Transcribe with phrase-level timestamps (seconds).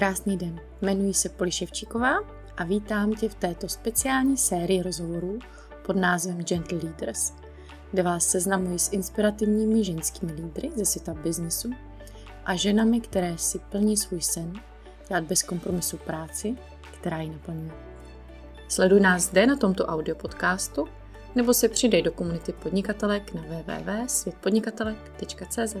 [0.00, 2.18] Krásný den, jmenuji se Poli Ševčíková
[2.56, 5.38] a vítám tě v této speciální sérii rozhovorů
[5.86, 7.32] pod názvem Gentle Leaders,
[7.90, 11.70] kde vás seznamuji s inspirativními ženskými lídry ze světa biznesu
[12.44, 14.52] a ženami, které si plní svůj sen
[15.08, 16.56] dělat bez kompromisu práci,
[17.00, 17.72] která ji naplňuje.
[18.68, 20.88] Sleduj nás zde na tomto audio podcastu
[21.34, 25.76] nebo se přidej do komunity podnikatelek na www.světpodnikatelek.cz.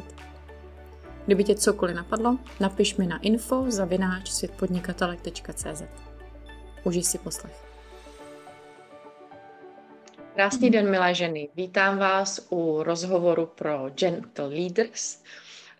[1.30, 5.82] Kdyby tě cokoliv napadlo, napiš mi na info zavináč světpodnikatelek.cz.
[6.84, 7.64] Užij si poslech.
[10.34, 11.48] Krásný den, milé ženy.
[11.54, 15.22] Vítám vás u rozhovoru pro Gentle Leaders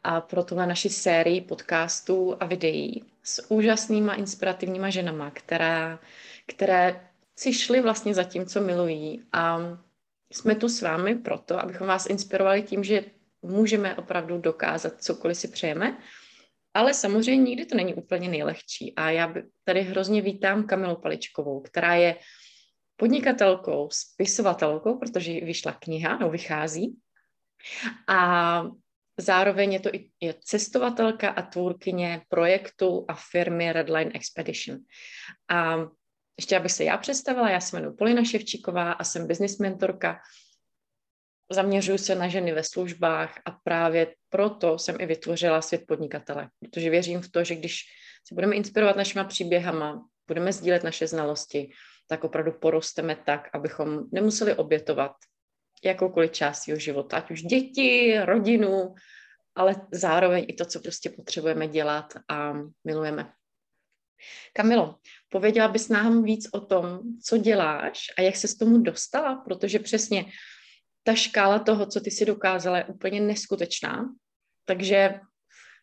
[0.05, 5.99] a pro tuhle naši sérii podcastů a videí s úžasnýma inspirativníma ženama, která,
[6.47, 7.01] které
[7.37, 9.23] si šly vlastně za tím, co milují.
[9.33, 9.59] A
[10.33, 13.05] jsme tu s vámi proto, abychom vás inspirovali tím, že
[13.43, 15.99] můžeme opravdu dokázat cokoliv si přejeme,
[16.75, 18.95] ale samozřejmě nikdy to není úplně nejlehčí.
[18.97, 22.17] A já tady hrozně vítám Kamilu Paličkovou, která je
[22.97, 26.97] podnikatelkou, spisovatelkou, protože vyšla kniha, no vychází.
[28.09, 28.63] A
[29.17, 34.79] zároveň je to i je cestovatelka a tvůrkyně projektu a firmy Redline Expedition.
[35.49, 35.77] A
[36.37, 40.21] ještě abych se já představila, já se jmenuji Polina Ševčíková a jsem business mentorka
[41.51, 46.91] zaměřuju se na ženy ve službách a právě proto jsem i vytvořila svět podnikatele, protože
[46.91, 47.83] věřím v to, že když
[48.29, 51.71] se budeme inspirovat našima příběhama, budeme sdílet naše znalosti,
[52.09, 55.13] tak opravdu porosteme tak, abychom nemuseli obětovat
[55.85, 58.95] jakoukoliv část svého života, ať už děti, rodinu,
[59.55, 62.53] ale zároveň i to, co prostě potřebujeme dělat a
[62.85, 63.33] milujeme.
[64.53, 64.97] Kamilo,
[65.29, 69.79] pověděla bys nám víc o tom, co děláš a jak se s tomu dostala, protože
[69.79, 70.25] přesně
[71.03, 74.05] ta škála toho, co ty si dokázala, je úplně neskutečná.
[74.65, 75.21] Takže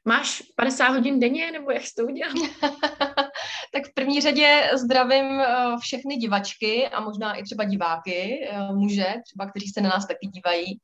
[0.05, 2.33] máš 50 hodin denně, nebo jak jsi to udělal?
[3.73, 9.05] tak v první řadě zdravím eh, všechny divačky a možná i třeba diváky, eh, muže,
[9.25, 10.79] třeba, kteří se na nás taky dívají.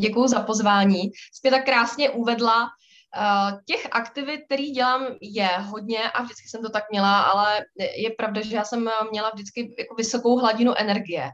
[0.00, 1.02] Děkuji za pozvání.
[1.32, 2.68] Jsi tak krásně uvedla,
[3.66, 7.64] těch aktivit, který dělám, je hodně a vždycky jsem to tak měla, ale
[7.96, 11.30] je pravda, že já jsem měla vždycky jako vysokou hladinu energie.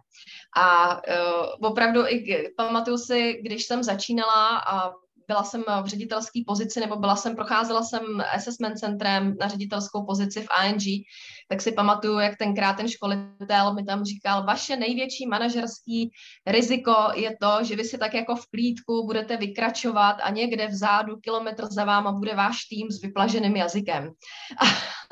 [0.57, 4.93] A uh, opravdu i pamatuju si, když jsem začínala a
[5.29, 8.03] byla jsem v ředitelské pozici, nebo byla jsem, procházela jsem
[8.35, 11.07] assessment centrem na ředitelskou pozici v ING,
[11.49, 16.11] tak si pamatuju, jak tenkrát ten školitel mi tam říkal, vaše největší manažerský
[16.47, 21.17] riziko je to, že vy si tak jako v klídku budete vykračovat a někde vzadu
[21.17, 24.05] kilometr za váma bude váš tým s vyplaženým jazykem.
[24.61, 24.65] A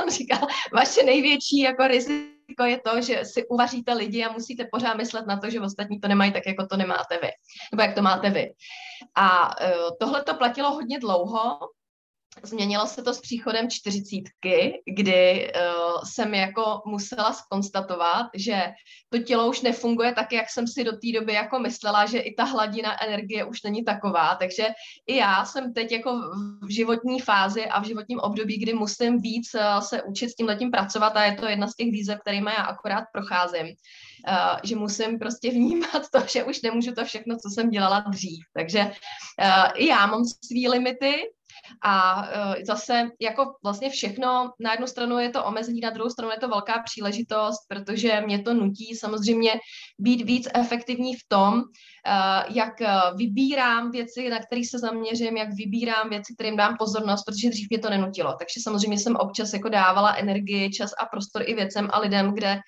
[0.03, 2.32] on říkal, vaše největší jako riziko
[2.65, 6.09] je to, že si uvaříte lidi a musíte pořád myslet na to, že ostatní to
[6.09, 7.29] nemají tak, jako to nemáte vy.
[7.73, 8.53] Nebo jak to máte vy.
[9.15, 11.59] A uh, tohle to platilo hodně dlouho,
[12.43, 18.73] Změnilo se to s příchodem čtyřicítky, kdy uh, jsem jako musela skonstatovat, že
[19.09, 22.35] to tělo už nefunguje tak, jak jsem si do té doby jako myslela, že i
[22.35, 24.67] ta hladina energie už není taková, takže
[25.07, 26.21] i já jsem teď jako
[26.63, 30.47] v životní fázi a v životním období, kdy musím víc uh, se učit s tím
[30.47, 34.77] letím pracovat a je to jedna z těch výzev, kterými já akorát procházím, uh, že
[34.77, 38.45] musím prostě vnímat to, že už nemůžu to všechno, co jsem dělala dřív.
[38.55, 41.15] Takže uh, i já mám svý limity,
[41.83, 46.31] a uh, zase jako vlastně všechno, na jednu stranu je to omezení, na druhou stranu
[46.31, 49.53] je to velká příležitost, protože mě to nutí samozřejmě
[49.99, 52.73] být víc efektivní v tom, uh, jak
[53.17, 57.79] vybírám věci, na které se zaměřím, jak vybírám věci, kterým dám pozornost, protože dřív mě
[57.79, 58.33] to nenutilo.
[58.39, 62.59] Takže samozřejmě jsem občas jako dávala energii, čas a prostor i věcem a lidem, kde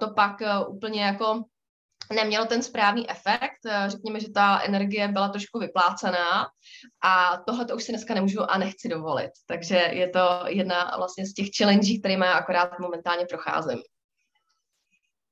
[0.00, 0.36] to pak
[0.68, 1.42] úplně jako
[2.14, 3.66] nemělo ten správný efekt.
[3.66, 6.46] Eh, řekněme, že ta energie byla trošku vyplácená
[7.02, 9.30] a tohle to už si dneska nemůžu a nechci dovolit.
[9.46, 13.78] Takže je to jedna vlastně z těch challenge, kterými já akorát momentálně procházím.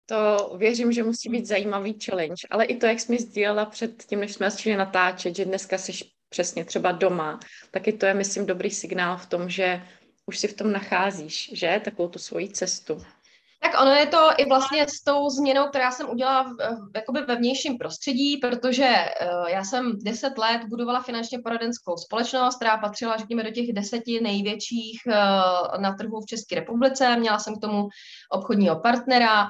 [0.06, 4.04] To věřím, že musí být zajímavý challenge, ale i to, jak jsi mi sdílela před
[4.04, 5.92] tím, než jsme začali natáčet, že dneska jsi
[6.28, 9.82] přesně třeba doma, tak i to je, myslím, dobrý signál v tom, že
[10.26, 11.80] už si v tom nacházíš, že?
[11.84, 13.04] Takovou tu svoji cestu.
[13.66, 16.56] Tak ono je to i vlastně s tou změnou, která jsem udělala v,
[16.94, 22.78] jakoby ve vnějším prostředí, protože uh, já jsem deset let budovala finančně poradenskou společnost, která
[22.78, 27.16] patřila, řekněme, do těch deseti největších uh, na trhu v České republice.
[27.16, 27.88] Měla jsem k tomu
[28.30, 29.46] obchodního partnera,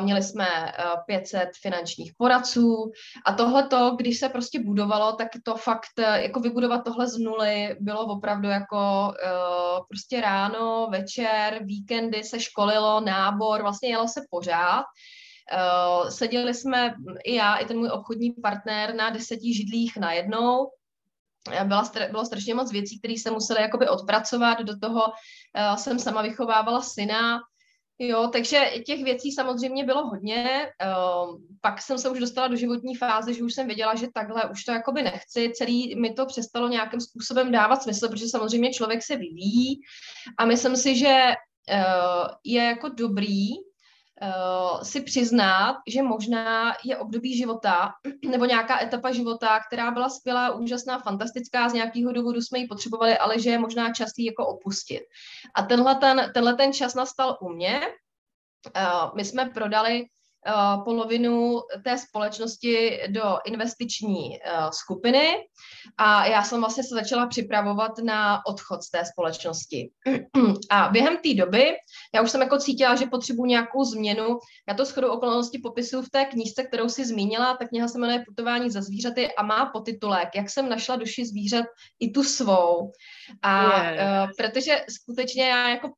[0.00, 2.92] měli jsme uh, 500 finančních poradců
[3.26, 7.76] a tohleto, když se prostě budovalo, tak to fakt, uh, jako vybudovat tohle z nuly
[7.80, 9.12] bylo opravdu jako
[9.88, 14.84] prostě ráno, večer, víkendy se školilo, nábor, vlastně jelo se pořád.
[16.08, 16.94] Seděli jsme
[17.24, 20.70] i já, i ten můj obchodní partner na deseti židlích najednou.
[21.64, 26.22] Byla, bylo strašně moc věcí, které se museli jakoby odpracovat, do toho uh, jsem sama
[26.22, 27.40] vychovávala syna,
[28.04, 30.68] Jo, takže těch věcí samozřejmě bylo hodně.
[30.86, 34.50] Uh, pak jsem se už dostala do životní fáze, že už jsem věděla, že takhle
[34.50, 35.52] už to jakoby nechci.
[35.54, 39.80] Celý mi to přestalo nějakým způsobem dávat smysl, protože samozřejmě člověk se vyvíjí
[40.38, 43.48] a myslím si, že uh, je jako dobrý
[44.22, 47.92] uh, si přiznat, že možná je období života
[48.30, 53.18] nebo nějaká etapa života, která byla skvělá, úžasná, fantastická, z nějakého důvodu jsme ji potřebovali,
[53.18, 55.02] ale že je možná čas ji jako opustit.
[55.54, 57.80] A tenhle ten, tenhle ten čas nastal u mě.
[58.76, 60.06] Uh, my jsme prodali
[60.84, 65.28] polovinu té společnosti do investiční uh, skupiny
[65.98, 69.90] a já jsem vlastně se začala připravovat na odchod z té společnosti.
[70.70, 71.74] A během té doby
[72.14, 74.38] já už jsem jako cítila, že potřebuji nějakou změnu.
[74.68, 77.56] Já to shodou okolností popisuju v té knížce, kterou si zmínila.
[77.56, 81.64] Ta kniha se jmenuje Putování za zvířaty a má potitulek Jak jsem našla duši zvířat
[82.00, 82.92] i tu svou.
[83.42, 84.28] A yeah.
[84.28, 85.90] uh, protože skutečně já jako,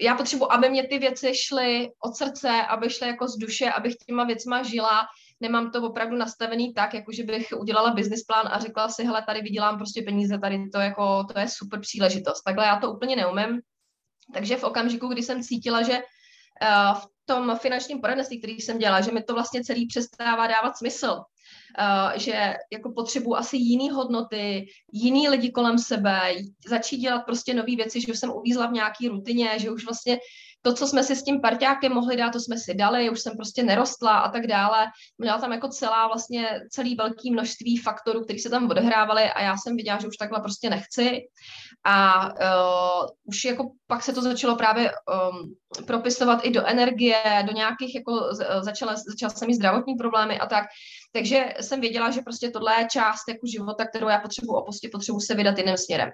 [0.00, 3.94] já potřebuji, aby mě ty věci šly od srdce, aby šly jako z duše, abych
[4.06, 5.06] těma věcma žila,
[5.40, 9.22] nemám to opravdu nastavený tak, jako že bych udělala business plán a řekla si, hele,
[9.26, 12.42] tady vydělám prostě peníze, tady to, jako, to je super příležitost.
[12.42, 13.60] Takhle já to úplně neumím.
[14.34, 19.00] Takže v okamžiku, kdy jsem cítila, že uh, v tom finančním poradenství, který jsem dělala,
[19.00, 24.66] že mi to vlastně celý přestává dávat smysl, uh, že jako potřebuji asi jiný hodnoty,
[24.92, 26.34] jiný lidi kolem sebe,
[26.68, 30.18] začít dělat prostě nové věci, že už jsem uvízla v nějaký rutině, že už vlastně
[30.62, 33.36] to, co jsme si s tím parťákem mohli dát, to jsme si dali, už jsem
[33.36, 34.86] prostě nerostla a tak dále.
[35.18, 39.56] Měla tam jako celá vlastně celý velký množství faktorů, které se tam odehrávaly a já
[39.56, 41.20] jsem viděla, že už takhle prostě nechci.
[41.84, 45.54] A uh, už jako pak se to začalo právě um,
[45.86, 48.12] propisovat i do energie, do nějakých, jako
[48.60, 50.64] začala, začala jsem mít zdravotní problémy a tak.
[51.12, 55.20] Takže jsem věděla, že prostě tohle je část jako života, kterou já potřebuji opustit, potřebuji
[55.20, 56.10] se vydat jiným směrem.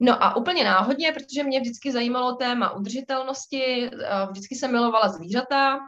[0.00, 3.90] No a úplně náhodně, protože mě vždycky zajímalo téma udržitelnosti, eh,
[4.30, 5.78] vždycky jsem milovala zvířata,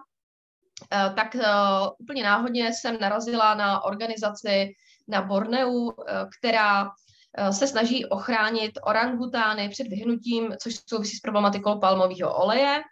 [0.93, 1.45] eh, tak eh,
[1.99, 4.73] úplně náhodně jsem narazila na organizaci
[5.09, 5.93] na Borneu,
[6.39, 6.91] která
[7.51, 12.83] se snaží ochránit orangutány před vyhnutím, což souvisí s problematikou palmového oleje,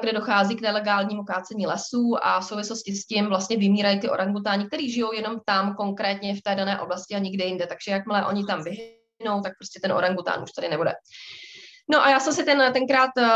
[0.00, 4.66] kde dochází k nelegálnímu kácení lesů a v souvislosti s tím vlastně vymírají ty orangutáni,
[4.66, 7.66] kteří žijou jenom tam konkrétně v té dané oblasti a nikde jinde.
[7.66, 10.92] Takže jakmile oni tam vyhynou, tak prostě ten orangután už tady nebude.
[11.90, 13.26] No a já jsem si ten, tenkrát uh,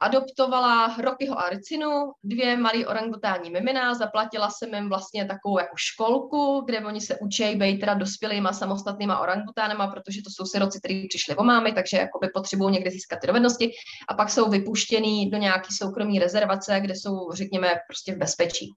[0.00, 6.62] adoptovala Rockyho a Ricinu, dvě malý orangutální mimina, zaplatila jsem jim vlastně takovou jako školku,
[6.66, 11.36] kde oni se učí být teda dospělýma samostatnýma orangutánema, protože to jsou siroci, kteří přišli
[11.36, 13.70] o mámy, takže jakoby potřebují někde získat ty dovednosti
[14.08, 18.72] a pak jsou vypuštěný do nějaký soukromý rezervace, kde jsou, řekněme, prostě v bezpečí.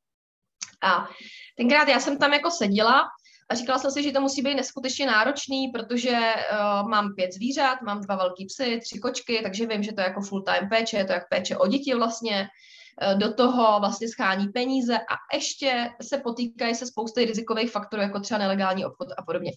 [0.83, 1.07] A
[1.57, 3.03] tenkrát já jsem tam jako seděla
[3.51, 7.81] a říkala jsem si, že to musí být neskutečně náročný, protože uh, mám pět zvířat,
[7.81, 10.97] mám dva velký psy, tři kočky, takže vím, že to je jako full time péče,
[10.97, 12.47] je to jak péče o děti vlastně.
[13.07, 18.19] Uh, do toho vlastně schání peníze a ještě se potýkají se spoustou rizikových faktorů, jako
[18.19, 19.51] třeba nelegální obchod a podobně.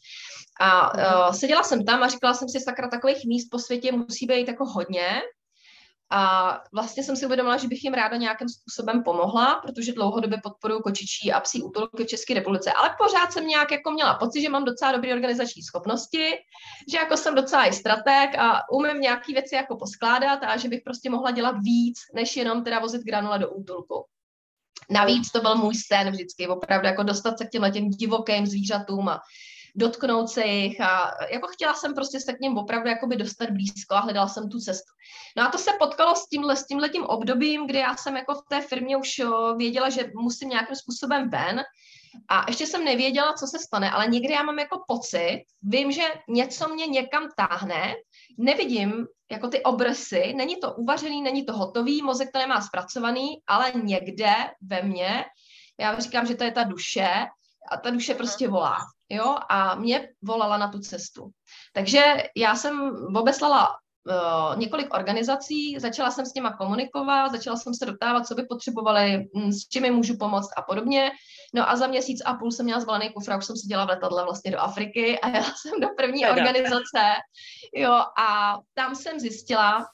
[0.60, 4.26] A uh, seděla jsem tam a říkala jsem si, sakra, takových míst po světě musí
[4.26, 5.22] být jako hodně,
[6.10, 10.82] a vlastně jsem si uvědomila, že bych jim ráda nějakým způsobem pomohla, protože dlouhodobě podporuji
[10.82, 14.48] kočičí a psí útulky v České republice, ale pořád jsem nějak jako měla pocit, že
[14.48, 16.30] mám docela dobré organizační schopnosti,
[16.90, 20.80] že jako jsem docela i strateg a umím nějaké věci jako poskládat a že bych
[20.84, 24.04] prostě mohla dělat víc, než jenom teda vozit granule do útulku.
[24.90, 29.20] Navíc to byl můj sen vždycky, opravdu jako dostat se k těm divokým zvířatům a
[29.74, 33.94] dotknout se jich a jako chtěla jsem prostě se k ním opravdu jakoby dostat blízko
[33.94, 34.92] a hledala jsem tu cestu.
[35.36, 38.42] No a to se potkalo s tímhle, s tímhletím obdobím, kdy já jsem jako v
[38.48, 39.10] té firmě už
[39.56, 41.62] věděla, že musím nějakým způsobem ven
[42.28, 46.02] a ještě jsem nevěděla, co se stane, ale někdy já mám jako pocit, vím, že
[46.28, 47.94] něco mě někam táhne,
[48.38, 53.72] nevidím jako ty obrysy, není to uvařený, není to hotový, mozek to nemá zpracovaný, ale
[53.82, 55.24] někde ve mně,
[55.80, 57.08] já říkám, že to je ta duše,
[57.70, 58.76] a ta duše prostě volá,
[59.08, 61.30] jo, a mě volala na tu cestu.
[61.72, 62.02] Takže
[62.36, 68.26] já jsem obeslala uh, několik organizací, začala jsem s nima komunikovat, začala jsem se dotávat,
[68.26, 71.10] co by potřebovali, hm, s čím jim můžu pomoct a podobně.
[71.54, 73.90] No a za měsíc a půl jsem měla zvolený kufr, už jsem si dělala v
[73.90, 76.32] letadle vlastně do Afriky a jela jsem do první Teda.
[76.32, 77.00] organizace,
[77.74, 79.86] jo, a tam jsem zjistila,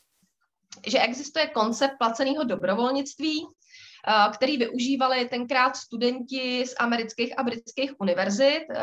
[0.87, 3.60] že existuje koncept placeného dobrovolnictví, Eh,
[4.33, 8.81] který využívali tenkrát studenti z amerických a britských univerzit, eh,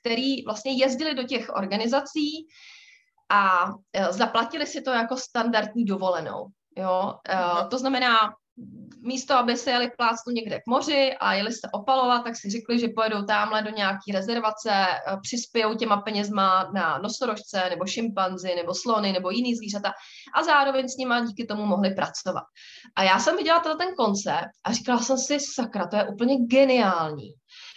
[0.00, 2.46] který vlastně jezdili do těch organizací
[3.30, 6.46] a eh, zaplatili si to jako standardní dovolenou.
[6.76, 7.14] Jo?
[7.34, 8.34] Uh, to znamená,
[9.00, 12.78] místo, aby se jeli plácnu někde k moři a jeli se opalovat, tak si řekli,
[12.78, 18.74] že pojedou tamhle do nějaký rezervace, eh, přispějou těma penězma na nosorožce, nebo šimpanzi, nebo
[18.74, 19.92] slony, nebo jiný zvířata
[20.34, 22.44] a zároveň s nima díky tomu mohli pracovat.
[22.96, 27.34] A já jsem viděla ten koncept a říkala jsem si, sakra, to je úplně geniální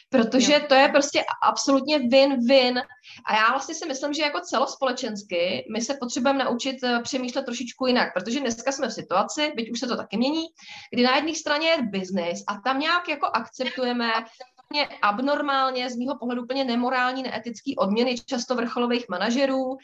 [0.10, 0.60] protože jo.
[0.68, 2.82] to je prostě absolutně win-win.
[3.26, 7.86] A já vlastně si myslím, že jako celospolečensky my se potřebujeme naučit eh, přemýšlet trošičku
[7.86, 10.46] jinak, protože dneska jsme v situaci, byť už se to taky mění,
[10.94, 14.12] kdy na jedné straně je business a tam nějak jako akceptujeme
[14.68, 19.64] úplně abnormálně, z mýho pohledu úplně nemorální, neetický odměny často vrcholových manažerů.
[19.64, 19.78] Uh,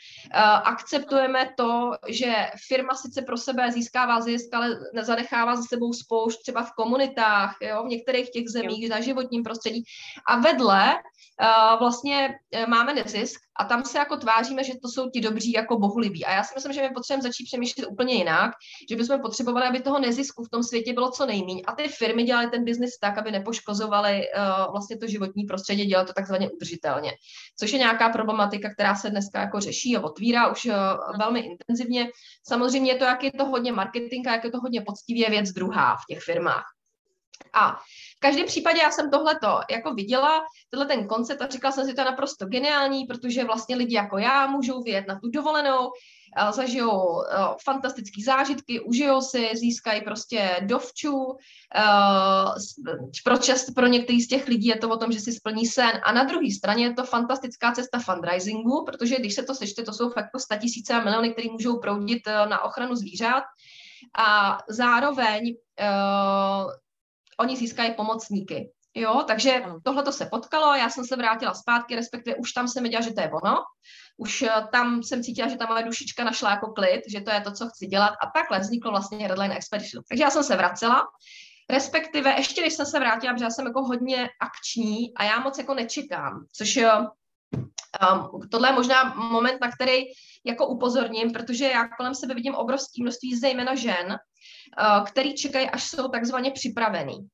[0.63, 2.33] akceptujeme to, že
[2.67, 7.83] firma sice pro sebe získává zisk, ale nezanechává za sebou spoušť třeba v komunitách, jo,
[7.83, 9.83] v některých těch zemích, na životním prostředí.
[10.27, 15.09] A vedle uh, vlastně uh, máme nezisk a tam se jako tváříme, že to jsou
[15.09, 16.25] ti dobří jako bohulibí.
[16.25, 18.51] A já si myslím, že my potřebujeme začít přemýšlet úplně jinak,
[18.89, 21.61] že bychom potřebovali, aby toho nezisku v tom světě bylo co nejméně.
[21.67, 26.07] A ty firmy dělaly ten biznis tak, aby nepoškozovaly uh, vlastně to životní prostředí, dělat
[26.07, 27.11] to takzvaně udržitelně.
[27.59, 30.73] Což je nějaká problematika, která se dneska jako řeší a otvírá už uh,
[31.19, 32.09] velmi intenzivně.
[32.47, 35.49] Samozřejmě je to, jak je to hodně marketing a jak je to hodně poctivě věc
[35.51, 36.65] druhá v těch firmách.
[37.53, 37.71] A
[38.17, 41.93] v každém případě já jsem tohleto jako viděla, tenhle ten koncept a říkala jsem si,
[41.93, 45.91] to je naprosto geniální, protože vlastně lidi jako já můžou vyjet na tu dovolenou,
[46.51, 47.23] zažijou
[47.63, 51.37] fantastické zážitky, užijou si, získají prostě dovču.
[53.23, 55.91] Pro, čas, pro některý z těch lidí je to o tom, že si splní sen.
[56.03, 59.93] A na druhé straně je to fantastická cesta fundraisingu, protože když se to sečte, to
[59.93, 63.43] jsou fakt jako tisíce a miliony, které můžou proudit na ochranu zvířat.
[64.17, 65.55] A zároveň
[67.39, 68.71] oni získají pomocníky.
[68.95, 72.83] Jo, takže tohle to se potkalo, já jsem se vrátila zpátky, respektive už tam jsem
[72.83, 73.55] viděla, že to je ono.
[74.17, 77.41] Už eh, tam jsem cítila, že ta moje dušička našla jako klid, že to je
[77.41, 80.03] to, co chci dělat a takhle vzniklo vlastně Redline Expedition.
[80.09, 81.07] Takže já jsem se vracela,
[81.69, 85.57] respektive ještě když jsem se vrátila, protože já jsem jako hodně akční a já moc
[85.57, 86.79] jako nečekám, což
[88.13, 90.03] Um, tohle je možná moment, na který
[90.45, 95.83] jako upozorním, protože já kolem sebe vidím obrovské množství zejména žen, uh, který čekají, až
[95.83, 97.27] jsou takzvaně připravený.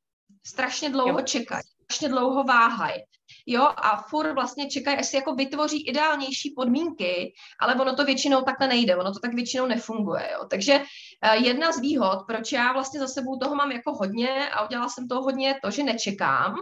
[0.47, 1.25] Strašně dlouho jo.
[1.25, 3.03] čekají, strašně dlouho váhají.
[3.45, 8.41] Jo, a furt vlastně čekají, až si jako vytvoří ideálnější podmínky, ale ono to většinou
[8.41, 10.29] takhle nejde, ono to tak většinou nefunguje.
[10.33, 10.45] Jo.
[10.49, 14.65] Takže uh, jedna z výhod, proč já vlastně za sebou toho mám jako hodně a
[14.65, 16.55] udělala jsem toho hodně, to, že nečekám,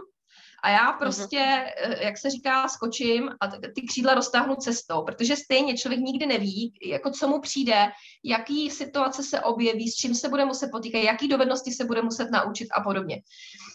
[0.62, 0.98] a já mhm.
[0.98, 1.96] prostě, uh-huh.
[2.00, 7.10] jak se říká, skočím a ty křídla roztáhnu cestou, protože stejně člověk nikdy neví, jako
[7.10, 7.86] co mu přijde,
[8.24, 12.30] jaký situace se objeví, s čím se bude muset potýkat, jaký dovednosti se bude muset
[12.30, 13.22] naučit a podobně.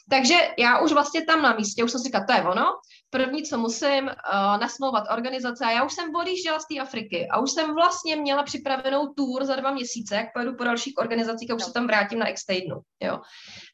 [0.10, 2.66] Takže já už vlastně tam na místě, už jsem si říkala, to je ono,
[3.10, 5.66] první, co musím, uh, nasmlouvat organizace.
[5.66, 9.46] A já už jsem odjížděla z té Afriky a už jsem vlastně měla připravenou tour
[9.46, 12.44] za dva měsíce, jak pojedu po dalších organizacích a už se tam vrátím na x
[13.00, 13.20] jo.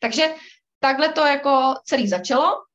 [0.02, 0.34] Takže
[0.80, 2.69] takhle to jako celý začalo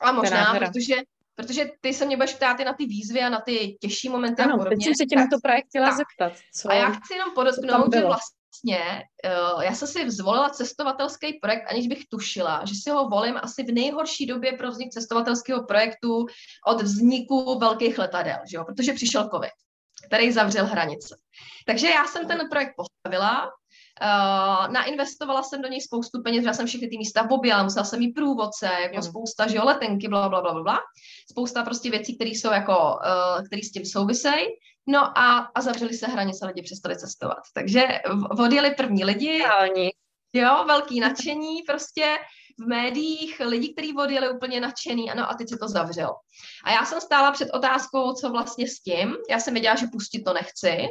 [0.00, 0.94] a možná, protože
[1.36, 4.42] protože ty se mě budeš ptát i na ty výzvy a na ty těžší momenty
[4.42, 4.68] ano, a podobně.
[4.68, 5.96] Ano, teď jsem se tě na to právě chtěla tak.
[5.96, 6.40] zeptat.
[6.54, 9.02] Co, a já chci jenom podotknout, že vlastně
[9.54, 13.62] uh, já jsem si zvolila cestovatelský projekt, aniž bych tušila, že si ho volím asi
[13.62, 16.26] v nejhorší době pro vznik cestovatelského projektu
[16.66, 18.64] od vzniku velkých letadel, že jo?
[18.64, 19.52] protože přišel covid,
[20.06, 21.16] který zavřel hranice.
[21.66, 23.50] Takže já jsem ten projekt postavila,
[24.02, 27.98] Uh, nainvestovala jsem do něj spoustu peněz, já jsem všechny ty místa objela, musela jsem
[27.98, 29.02] mít průvodce, jako mm.
[29.02, 30.78] spousta, že jo, letenky, bla, bla, bla, bla,
[31.30, 34.46] spousta prostě věcí, které jsou jako, uh, které s tím souvisejí.
[34.88, 37.38] No a, a zavřeli se hranice, lidi přestali cestovat.
[37.54, 37.88] Takže
[38.38, 39.38] odjeli první lidi.
[39.38, 39.90] Reální.
[40.32, 42.18] Jo, velký nadšení prostě
[42.58, 46.14] v médiích, lidi, kteří odjeli úplně nadšený, ano, a teď se to zavřelo.
[46.64, 49.16] A já jsem stála před otázkou, co vlastně s tím.
[49.30, 50.88] Já jsem věděla, že pustit to nechci,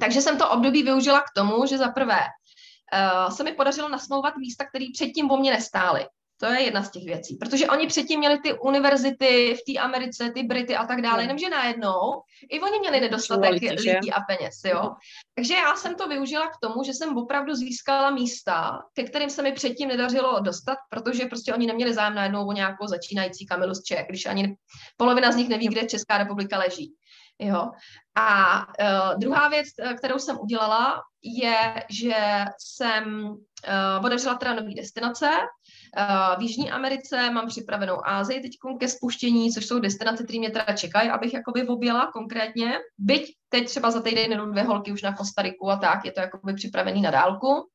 [0.00, 4.36] takže jsem to období využila k tomu, že za prvé uh, se mi podařilo nasmouvat
[4.36, 6.06] místa, které předtím po mně nestály.
[6.42, 10.30] To je jedna z těch věcí, protože oni předtím měli ty univerzity v té Americe,
[10.34, 11.22] ty Brity a tak dále, hmm.
[11.22, 14.80] jenomže najednou i oni měli nedostatek lidí a peněz, jo.
[14.80, 14.90] Hmm.
[15.34, 19.42] Takže já jsem to využila k tomu, že jsem opravdu získala místa, ke kterým se
[19.42, 23.82] mi předtím nedařilo dostat, protože prostě oni neměli zájem najednou o nějakou začínající Kamilu z
[23.82, 24.56] Čech, když ani
[24.96, 26.94] polovina z nich neví, kde Česká republika leží.
[27.38, 27.70] Jo.
[28.14, 34.74] A uh, druhá věc, eh, kterou jsem udělala, je, že jsem uh, otevřela teda nové
[34.76, 35.30] destinace.
[35.30, 40.50] Uh, v Jižní Americe mám připravenou Ázii teď ke spuštění, což jsou destinace, které mě
[40.50, 42.78] teda čekají, abych jakoby objela konkrétně.
[42.98, 46.20] Byť teď třeba za týden jdu dvě holky už na Kostariku a tak, je to
[46.20, 47.68] jakoby připravený na dálku.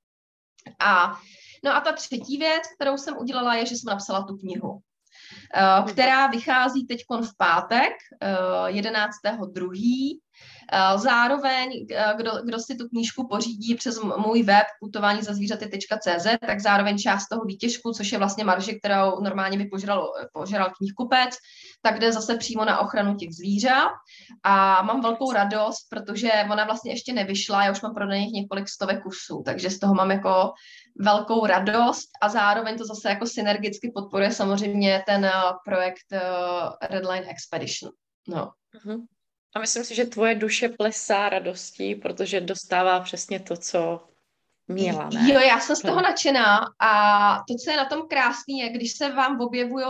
[0.80, 1.18] A
[1.64, 4.80] No a ta třetí věc, kterou jsem udělala, je, že jsem napsala tu knihu.
[5.56, 7.94] Eh, která vychází teď v pátek,
[8.68, 10.20] 11.2.
[10.96, 11.70] Zároveň,
[12.18, 17.28] kdo, kdo si tu knížku pořídí přes můj web putování za zvířaty.cz, tak zároveň část
[17.28, 21.36] toho výtěžku, což je vlastně marže, kterou normálně by požral, požral knihkupec,
[21.82, 23.92] tak jde zase přímo na ochranu těch zvířat.
[24.44, 29.04] A mám velkou radost, protože ona vlastně ještě nevyšla, já už mám prodaných několik stovek
[29.04, 30.52] kusů, takže z toho mám jako
[31.00, 35.32] velkou radost a zároveň to zase jako synergicky podporuje samozřejmě ten uh,
[35.66, 36.20] projekt uh,
[36.82, 37.92] Redline Expedition.
[38.28, 38.52] No.
[38.76, 39.06] Uh-huh.
[39.56, 44.08] A myslím si, že tvoje duše plesá radostí, protože dostává přesně to, co
[44.68, 45.34] měla, ne?
[45.34, 46.92] Jo, já jsem z toho nadšená a
[47.48, 49.86] to, co je na tom krásný, je, když se vám objevují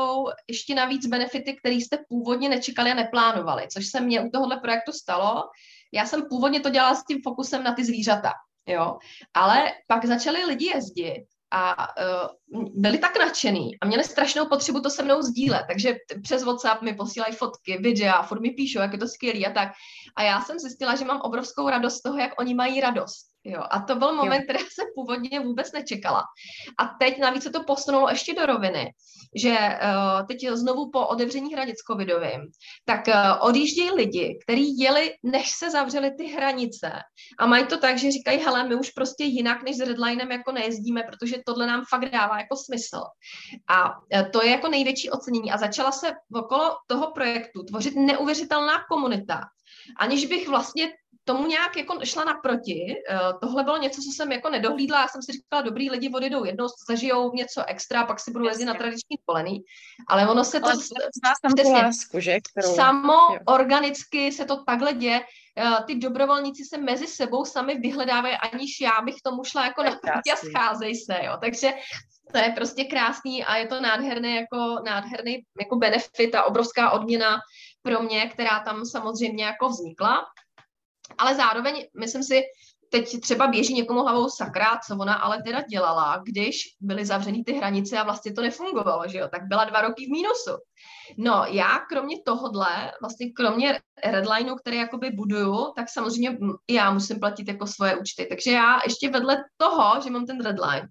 [0.48, 4.92] ještě navíc benefity, které jste původně nečekali a neplánovali, což se mně u tohohle projektu
[4.92, 5.44] stalo.
[5.94, 8.32] Já jsem původně to dělala s tím fokusem na ty zvířata,
[8.68, 8.98] jo,
[9.34, 14.90] ale pak začali lidi jezdit a uh, byli tak nadšený a měli strašnou potřebu to
[14.90, 19.00] se mnou sdílet, takže přes WhatsApp mi posílají fotky, videa, furt mi píšou, jak je
[19.00, 19.70] to skvělý a tak.
[20.16, 23.26] A já jsem zjistila, že mám obrovskou radost z toho, jak oni mají radost.
[23.50, 24.44] Jo, a to byl moment, jo.
[24.44, 26.24] který jsem původně vůbec nečekala.
[26.80, 28.92] A teď navíc se to posunulo ještě do roviny,
[29.36, 32.42] že uh, teď znovu po otevření hranic covidovým,
[32.86, 33.14] tak uh,
[33.48, 36.92] odjíždějí lidi, kteří jeli, než se zavřely ty hranice
[37.40, 40.52] a mají to tak, že říkají, hele, my už prostě jinak než s Redlinem jako
[40.52, 43.02] nejezdíme, protože tohle nám fakt dává jako smysl.
[43.70, 45.52] A uh, to je jako největší ocenění.
[45.52, 49.42] A začala se okolo toho projektu tvořit neuvěřitelná komunita,
[49.98, 50.94] aniž bych vlastně
[51.28, 52.96] tomu nějak jako šla naproti.
[53.12, 55.02] Uh, tohle bylo něco, co jsem jako nedohlídla.
[55.02, 58.66] Já jsem si říkala, dobrý lidi vodou jednou, zažijou něco extra, pak si budou jezdit
[58.66, 59.64] na tradiční polený.
[60.08, 60.68] Ale ono se to...
[60.68, 60.78] Ale
[61.56, 62.38] přesně, lásku, že?
[62.52, 62.76] Kterou...
[62.76, 63.40] Samo jo.
[63.46, 65.22] organicky se to takhle děje.
[65.64, 70.32] Uh, ty dobrovolníci se mezi sebou sami vyhledávají, aniž já bych tomu šla jako naproti
[70.32, 71.38] a scházej se, jo.
[71.42, 71.74] Takže
[72.32, 77.40] to je prostě krásný a je to nádherný jako, nádherný jako benefit a obrovská odměna
[77.88, 80.26] pro mě, která tam samozřejmě jako vznikla.
[81.18, 82.42] Ale zároveň, myslím si,
[82.92, 87.54] teď třeba běží někomu hlavou sakra, co ona ale teda dělala, když byly zavřený ty
[87.54, 90.58] hranice a vlastně to nefungovalo, že jo, tak byla dva roky v mínusu.
[91.18, 96.38] No, já kromě tohodle, vlastně kromě redlineu, který jakoby buduju, tak samozřejmě
[96.70, 98.26] já musím platit jako svoje účty.
[98.30, 100.88] Takže já ještě vedle toho, že mám ten redline,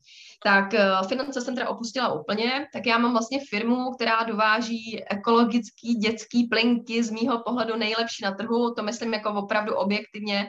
[0.47, 5.95] tak uh, finance jsem teda opustila úplně, tak já mám vlastně firmu, která dováží ekologický
[5.95, 10.47] dětský plinky z mýho pohledu nejlepší na trhu, to myslím jako opravdu objektivně,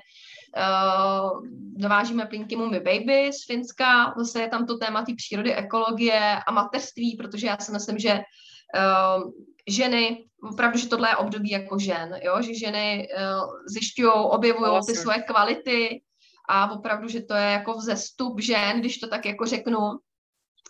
[0.57, 1.41] Uh,
[1.75, 6.51] dovážíme plínky Mummy Baby z Finska, zase je tam to téma té přírody, ekologie a
[6.51, 9.31] mateřství, protože já si myslím, že uh,
[9.67, 12.41] ženy, opravdu, že tohle je období jako žen, jo?
[12.41, 16.01] že ženy uh, zjišťují, objevují ty svoje kvality
[16.47, 19.79] a opravdu, že to je jako vzestup žen, když to tak jako řeknu,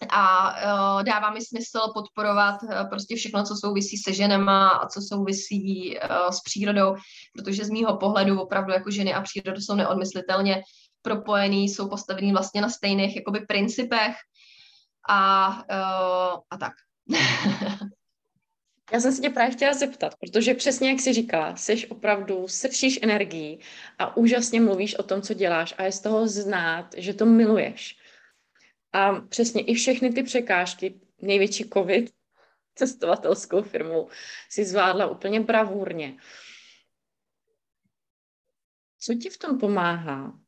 [0.09, 5.01] a uh, dává mi smysl podporovat uh, prostě všechno, co souvisí se ženama a co
[5.01, 6.95] souvisí uh, s přírodou,
[7.35, 10.61] protože z mýho pohledu opravdu jako ženy a příroda jsou neodmyslitelně
[11.01, 14.15] propojený, jsou postavený vlastně na stejných jakoby principech
[15.09, 16.73] a, uh, a tak.
[18.93, 22.99] Já jsem se tě právě chtěla zeptat, protože přesně jak jsi říkala, jsi opravdu, srčíš
[23.01, 23.59] energií
[23.99, 27.97] a úžasně mluvíš o tom, co děláš a je z toho znát, že to miluješ.
[28.93, 32.11] A přesně i všechny ty překážky, největší covid,
[32.75, 34.09] cestovatelskou firmou,
[34.49, 36.17] si zvládla úplně bravurně.
[38.99, 40.39] Co ti v tom pomáhá?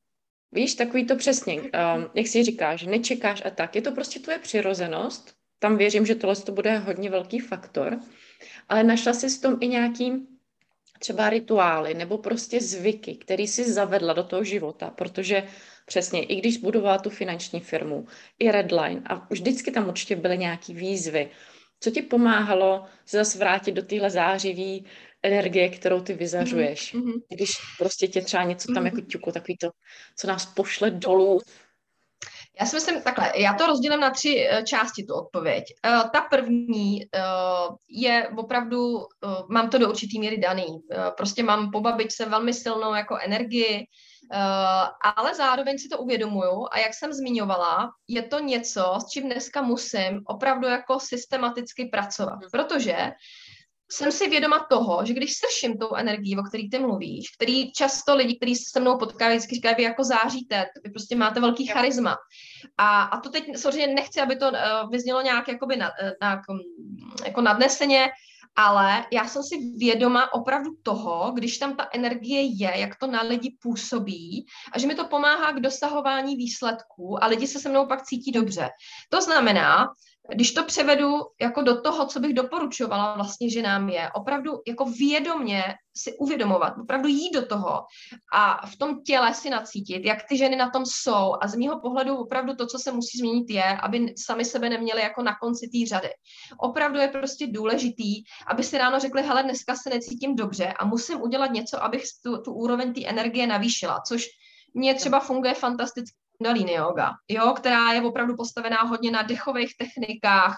[0.52, 1.70] Víš, takový to přesně, um,
[2.14, 3.76] jak si říkáš, nečekáš a tak.
[3.76, 5.36] Je to prostě tvoje přirozenost.
[5.60, 8.00] Tam věřím, že tohle to bude hodně velký faktor.
[8.70, 10.28] Ale našla jsi v tom i nějaký
[11.00, 15.44] třeba rituály nebo prostě zvyky, který si zavedla do toho života, protože
[15.90, 18.08] Přesně, i když budovala tu finanční firmu,
[18.40, 21.30] i Redline a vždycky tam určitě byly nějaké výzvy.
[21.80, 24.86] Co ti pomáhalo se zase vrátit do téhle zářivý
[25.24, 26.96] energie, kterou ty vyzařuješ?
[26.96, 27.22] Mm-hmm.
[27.30, 28.86] Když prostě tě třeba něco tam mm-hmm.
[28.86, 29.70] jako ťuko, takový to,
[30.18, 31.42] co nás pošle dolů.
[32.60, 35.64] Já si myslím takhle, já to rozdělím na tři uh, části, tu odpověď.
[35.86, 38.98] Uh, ta první uh, je opravdu,
[39.50, 40.68] mám to do určitý míry daný.
[41.18, 43.86] Prostě mám po babičce velmi silnou jako energii,
[45.18, 49.62] ale zároveň si to uvědomuju a jak jsem zmiňovala, je to něco, s čím dneska
[49.62, 52.50] musím opravdu jako systematicky pracovat, mhm.
[52.52, 53.12] protože
[53.92, 58.16] jsem si vědoma toho, že když srším tou energií, o který ty mluvíš, který často
[58.16, 61.68] lidi, kteří se se mnou potkávají, vždycky říkají, vy jako záříte, vy prostě máte velký
[61.68, 62.18] charisma.
[62.78, 66.42] A, a to teď samozřejmě nechci, aby to uh, vyznělo nějak jakoby na, eh, na,
[67.26, 68.10] jako nadneseně,
[68.56, 73.22] ale já jsem si vědoma opravdu toho, když tam ta energie je, jak to na
[73.22, 77.86] lidi působí a že mi to pomáhá k dosahování výsledků a lidi se se mnou
[77.86, 78.70] pak cítí dobře.
[79.10, 79.88] To znamená,
[80.36, 85.64] když to převedu jako do toho, co bych doporučovala vlastně ženám je, opravdu jako vědomně
[85.98, 87.86] si uvědomovat, opravdu jít do toho
[88.34, 91.80] a v tom těle si nacítit, jak ty ženy na tom jsou a z mého
[91.80, 95.68] pohledu opravdu to, co se musí změnit je, aby sami sebe neměli jako na konci
[95.68, 96.10] té řady.
[96.60, 101.22] Opravdu je prostě důležitý, aby si ráno řekli, hele, dneska se necítím dobře a musím
[101.22, 104.26] udělat něco, abych tu, tu úroveň té energie navýšila, což
[104.74, 110.58] mně třeba funguje fantasticky Kundalini yoga, jo, která je opravdu postavená hodně na dechových technikách.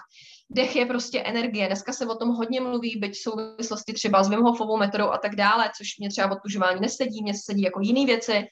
[0.50, 1.66] Dech je prostě energie.
[1.66, 4.42] Dneska se o tom hodně mluví, byť v souvislosti třeba s Wim
[4.78, 8.44] metodou a tak dále, což mě třeba odtužování nesedí, mě sedí jako jiné věci.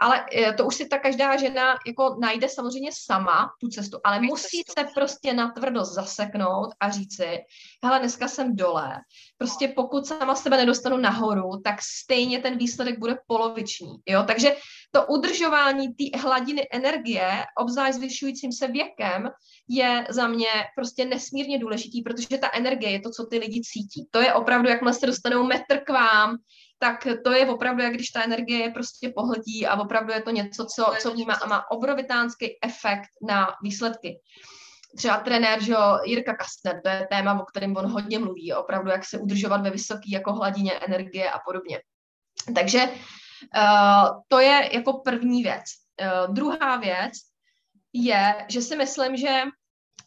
[0.00, 4.20] Ale e, to už si ta každá žena jako najde samozřejmě sama tu cestu, ale
[4.20, 7.38] musí se prostě natvrdo zaseknout a říct si,
[7.84, 8.96] hele, dneska jsem dole.
[9.38, 13.96] Prostě pokud sama sebe nedostanu nahoru, tak stejně ten výsledek bude poloviční.
[14.06, 14.24] Jo?
[14.26, 14.56] Takže
[14.90, 19.30] to udržování té hladiny energie, obzvlášť zvyšujícím se věkem,
[19.68, 24.08] je za mě prostě nesmírně důležitý, protože ta energie je to, co ty lidi cítí.
[24.10, 26.36] To je opravdu, jakmile se dostanou metr k vám,
[26.78, 30.30] tak to je opravdu, jak když ta energie je prostě pohltí a opravdu je to
[30.30, 34.20] něco, co, co vnímá a má obrovitánský efekt na výsledky.
[34.96, 38.90] Třeba trenér, že jo, Jirka Kastner, to je téma, o kterém on hodně mluví, opravdu,
[38.90, 41.80] jak se udržovat ve vysoké jako hladině energie a podobně.
[42.54, 45.64] Takže uh, to je jako první věc.
[46.00, 47.12] Uh, druhá věc
[47.92, 49.42] je, že si myslím, že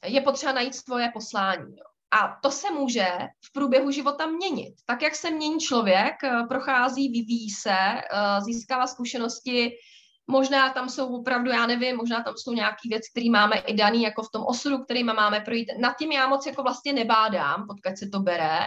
[0.06, 1.78] je potřeba najít svoje poslání.
[1.78, 1.89] Jo.
[2.12, 3.08] A to se může
[3.46, 4.76] v průběhu života měnit.
[4.86, 9.72] Tak, jak se mění člověk, eh, prochází, vyvíjí se, eh, získává zkušenosti,
[10.30, 14.02] možná tam jsou opravdu, já nevím, možná tam jsou nějaký věci, které máme i daný
[14.02, 15.72] jako v tom osudu, který máme projít.
[15.80, 18.60] Nad tím já moc jako vlastně nebádám, odkud se to bere,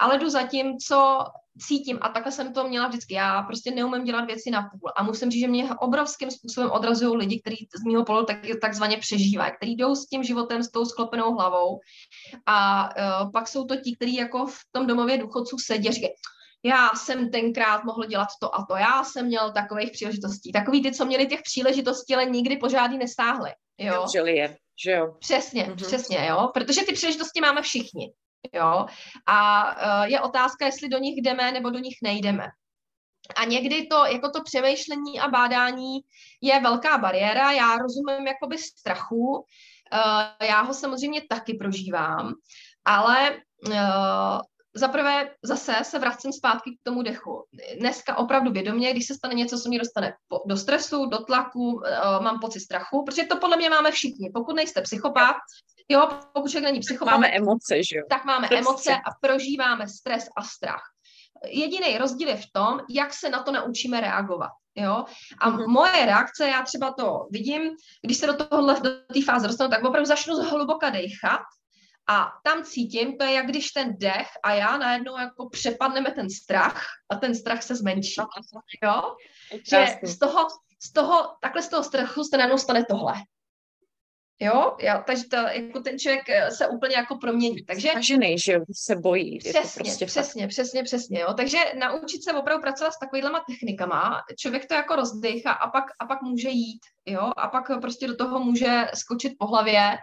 [0.00, 1.24] ale jdu za tím, co
[1.58, 3.14] cítím a takhle jsem to měla vždycky.
[3.14, 7.16] Já prostě neumím dělat věci na půl a musím říct, že mě obrovským způsobem odrazují
[7.16, 10.84] lidi, kteří z mého pohledu tak, takzvaně přežívají, kteří jdou s tím životem s tou
[10.84, 11.80] sklopenou hlavou
[12.46, 12.88] a
[13.22, 16.12] uh, pak jsou to ti, kteří jako v tom domově důchodců sedí a říkají,
[16.62, 20.52] já jsem tenkrát mohl dělat to a to, já jsem měl takových příležitostí.
[20.52, 23.50] Takový ty, co měli těch příležitostí, ale nikdy pořádný nestáhli.
[23.78, 24.06] Jo?
[24.24, 25.14] je, že jo?
[25.18, 25.86] Přesně, mm-hmm.
[25.86, 26.50] přesně, jo.
[26.54, 28.12] Protože ty příležitosti máme všichni.
[28.52, 28.86] Jo?
[29.26, 32.46] A uh, je otázka, jestli do nich jdeme nebo do nich nejdeme.
[33.36, 35.98] A někdy to, jako to přemýšlení a bádání
[36.42, 37.52] je velká bariéra.
[37.52, 42.34] Já rozumím jakoby strachu, uh, já ho samozřejmě taky prožívám,
[42.84, 43.36] ale
[43.68, 44.40] uh,
[44.76, 47.44] za prvé zase se vracím zpátky k tomu dechu.
[47.80, 50.14] Dneska opravdu vědomě, když se stane něco, co mě dostane
[50.46, 51.82] do stresu, do tlaku, uh,
[52.20, 54.30] mám pocit strachu, protože to podle mě máme všichni.
[54.34, 55.36] Pokud nejste psychopat,
[55.88, 58.02] jo, pokud člověk není psychopat, máme emoce, že jo?
[58.10, 58.68] Tak máme prostě.
[58.68, 60.82] emoce a prožíváme stres a strach.
[61.50, 64.50] Jediný rozdíl je v tom, jak se na to naučíme reagovat.
[64.74, 65.04] Jo?
[65.40, 65.68] A mm-hmm.
[65.68, 67.62] moje reakce, já třeba to vidím,
[68.04, 71.40] když se do tohohle, do té fáze dostanu, tak opravdu začnu zhluboka dechat
[72.08, 76.30] a tam cítím, to je jak když ten dech a já najednou jako přepadneme ten
[76.30, 78.20] strach a ten strach se zmenší.
[78.82, 79.16] Jo?
[79.70, 80.48] Že z toho,
[80.82, 83.14] z toho, takhle z toho strachu se najednou stane tohle.
[84.40, 87.64] Jo, já, takže to, jako ten člověk eh, se úplně jako promění.
[87.64, 89.38] Takže Stažený, že se bojí.
[89.38, 90.50] Přesně, je to prostě přesně, fakt.
[90.50, 91.20] přesně, přesně.
[91.20, 91.34] Jo.
[91.34, 96.06] Takže naučit se opravdu pracovat s takovýhlema technikama, člověk to jako rozdechá a pak, a
[96.06, 99.96] pak může jít, jo, a pak prostě do toho může skočit po hlavě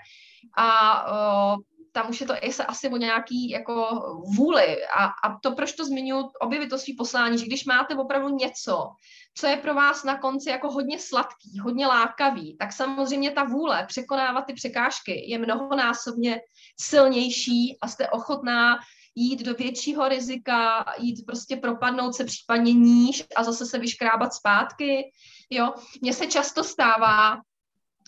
[0.57, 1.05] a
[1.53, 1.61] uh,
[1.93, 4.01] tam už je to se asi o nějaký jako
[4.36, 8.29] vůli a, a to, proč to zmiňuji, objevit to svý poslání, že když máte opravdu
[8.29, 8.89] něco,
[9.38, 13.86] co je pro vás na konci jako hodně sladký, hodně lákavý, tak samozřejmě ta vůle
[13.88, 16.41] překonávat ty překážky je mnohonásobně
[16.79, 18.79] silnější a jste ochotná
[19.15, 25.12] jít do většího rizika, jít prostě propadnout se případně níž a zase se vyškrábat zpátky.
[25.49, 27.38] Jo, mně se často stává,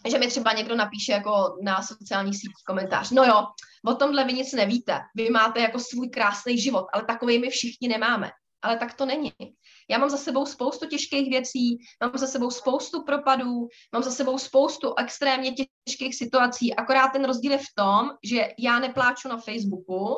[0.09, 3.45] že mi třeba někdo napíše jako na sociálních sítích komentář, no jo,
[3.85, 7.87] o tomhle vy nic nevíte, vy máte jako svůj krásný život, ale takový my všichni
[7.87, 8.31] nemáme.
[8.61, 9.33] Ale tak to není.
[9.89, 14.37] Já mám za sebou spoustu těžkých věcí, mám za sebou spoustu propadů, mám za sebou
[14.37, 15.53] spoustu extrémně
[15.87, 20.15] těžkých situací, akorát ten rozdíl je v tom, že já nepláču na Facebooku,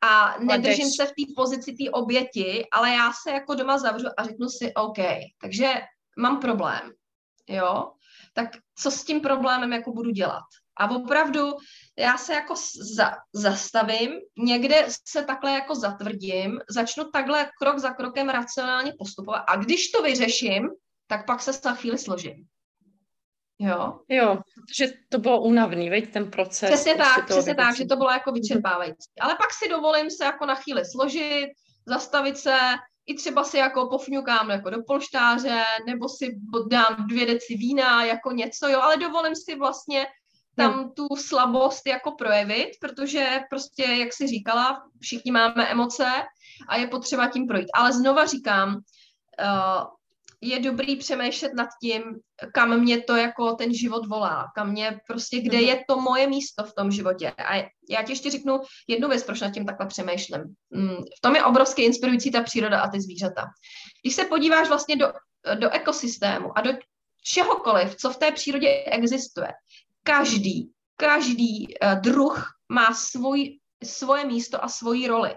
[0.00, 4.24] a nedržím se v té pozici té oběti, ale já se jako doma zavřu a
[4.24, 4.98] řeknu si OK,
[5.40, 5.72] takže
[6.18, 6.92] mám problém,
[7.48, 7.92] jo,
[8.32, 10.44] tak co s tím problémem jako budu dělat?
[10.76, 11.52] A opravdu
[11.98, 12.54] já se jako
[12.94, 19.56] za, zastavím, někde se takhle jako zatvrdím, začnu takhle krok za krokem racionálně postupovat a
[19.56, 20.68] když to vyřeším,
[21.06, 22.46] tak pak se za chvíli složím.
[23.58, 24.00] Jo.
[24.08, 26.70] Jo, protože to bylo únavný, veď, ten proces.
[26.70, 29.10] Přesně tak, přesně tak, že to bylo jako vyčerpávající.
[29.20, 31.48] Ale pak si dovolím se jako na chvíli složit,
[31.86, 32.58] zastavit se,
[33.10, 36.38] i třeba si jako pofňukám jako do polštáře, nebo si
[36.70, 40.06] dám dvě deci vína jako něco, jo, ale dovolím si vlastně
[40.56, 40.92] tam hmm.
[40.92, 46.06] tu slabost jako projevit, protože prostě, jak si říkala, všichni máme emoce
[46.68, 47.68] a je potřeba tím projít.
[47.74, 49.84] Ale znova říkám, uh,
[50.40, 52.02] je dobrý přemýšlet nad tím,
[52.54, 55.68] kam mě to jako ten život volá, kam mě prostě, kde mm-hmm.
[55.68, 57.30] je to moje místo v tom životě.
[57.30, 57.56] A
[57.90, 60.40] já ti ještě řeknu jednu věc, proč nad tím takhle přemýšlím.
[60.70, 63.46] Mm, v tom je obrovsky inspirující ta příroda a ty zvířata.
[64.02, 65.12] Když se podíváš vlastně do,
[65.54, 66.70] do ekosystému a do
[67.24, 69.48] čehokoliv, co v té přírodě existuje,
[70.02, 75.36] každý, každý uh, druh má svůj, svoje místo a svoji roli.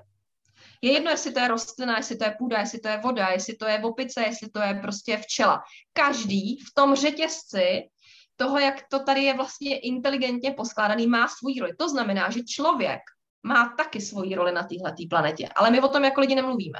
[0.83, 3.55] Je jedno, jestli to je rostlina, jestli to je půda, jestli to je voda, jestli
[3.55, 5.61] to je opice, jestli to je prostě včela.
[5.93, 7.89] Každý v tom řetězci
[8.35, 11.75] toho, jak to tady je vlastně inteligentně poskládaný, má svůj roli.
[11.79, 12.99] To znamená, že člověk
[13.43, 16.79] má taky svoji roli na téhle planetě, ale my o tom jako lidi nemluvíme.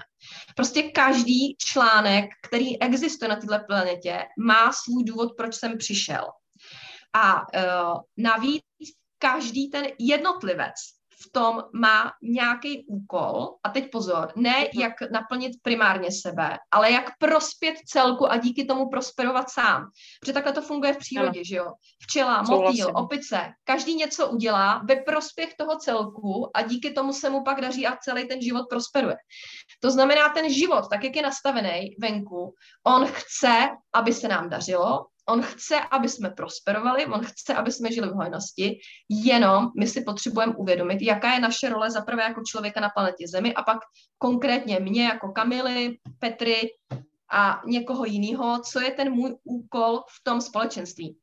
[0.55, 6.25] Prostě každý článek, který existuje na této planetě, má svůj důvod, proč jsem přišel.
[7.13, 8.63] A uh, navíc
[9.17, 10.73] každý ten jednotlivec
[11.27, 14.81] v tom má nějaký úkol, a teď pozor, ne mhm.
[14.81, 19.85] jak naplnit primárně sebe, ale jak prospět celku a díky tomu prosperovat sám.
[20.19, 21.43] Protože takhle to funguje v přírodě, ano.
[21.45, 21.71] že jo?
[22.01, 27.43] Včela, motýl, opice, každý něco udělá ve prospěch toho celku a díky tomu se mu
[27.43, 29.15] pak daří a celý ten život prosperuje.
[29.79, 32.53] To znamená, ten život, tak jak je nastavený venku,
[32.87, 37.91] on chce, aby se nám dařilo, On chce, aby jsme prosperovali, on chce, aby jsme
[37.91, 42.41] žili v hojnosti, jenom my si potřebujeme uvědomit, jaká je naše role za prvé jako
[42.47, 43.77] člověka na planetě Zemi a pak
[44.17, 46.61] konkrétně mě jako Kamily, Petry
[47.31, 51.17] a někoho jiného, co je ten můj úkol v tom společenství.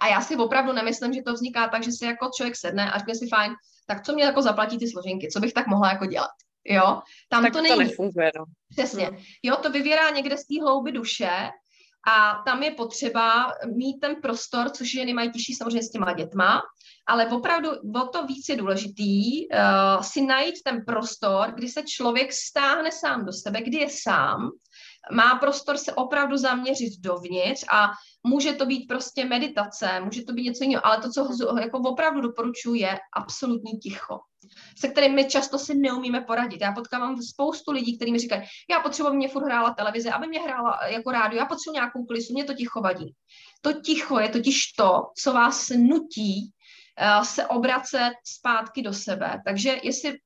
[0.00, 2.98] A já si opravdu nemyslím, že to vzniká tak, že si jako člověk sedne a
[2.98, 3.52] řekne si fajn,
[3.86, 6.30] tak co mě jako zaplatí ty složenky, co bych tak mohla jako dělat.
[6.64, 7.74] Jo, tam tak to není.
[7.74, 8.44] To nefunguje, no.
[8.70, 9.04] Přesně.
[9.06, 9.16] Hmm.
[9.42, 11.50] Jo, to vyvěrá někde z té hlouby duše
[12.06, 16.62] a tam je potřeba mít ten prostor, což ženy mají těžší samozřejmě s těma dětma,
[17.06, 17.70] ale opravdu
[18.02, 23.24] o to víc je důležitý uh, si najít ten prostor, kdy se člověk stáhne sám
[23.24, 24.50] do sebe, kdy je sám,
[25.12, 27.90] má prostor se opravdu zaměřit dovnitř a
[28.26, 32.20] může to být prostě meditace, může to být něco jiného, ale to, co jako opravdu
[32.20, 34.18] doporučuji, je absolutní ticho
[34.78, 36.60] se kterými my často si neumíme poradit.
[36.60, 40.40] Já potkávám spoustu lidí, kteří mi říkají, já potřebuji, mě furt hrála televize, aby mě
[40.40, 43.14] hrála jako rádio, já potřebuji nějakou klisu, mě to ticho vadí.
[43.60, 46.52] To ticho je totiž to, co vás nutí
[47.22, 49.40] se obracet zpátky do sebe.
[49.44, 50.18] Takže jestli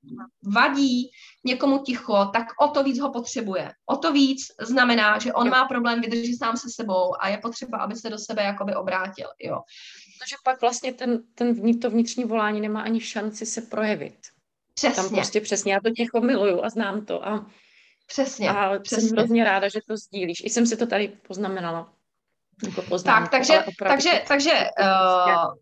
[0.55, 1.11] vadí
[1.44, 3.72] někomu ticho, tak o to víc ho potřebuje.
[3.87, 7.79] O to víc znamená, že on má problém vydržet sám se sebou a je potřeba,
[7.79, 9.29] aby se do sebe jakoby obrátil.
[9.40, 9.61] Jo.
[10.18, 14.16] Protože pak vlastně ten, ten, to vnitřní volání nemá ani šanci se projevit.
[14.74, 15.02] Přesně.
[15.02, 17.29] Tam prostě přesně, já to ticho miluju a znám to.
[17.29, 17.46] A,
[18.07, 18.50] přesně.
[18.50, 19.09] A přesně.
[19.09, 20.42] jsem hrozně ráda, že to sdílíš.
[20.44, 21.92] I jsem si to tady poznamenala.
[22.64, 24.50] Jako tak, takže, takže, takže
[24.81, 25.55] uh,